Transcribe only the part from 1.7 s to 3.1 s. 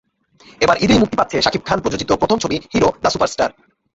প্রযোজিত প্রথম ছবি হিরো, দ্য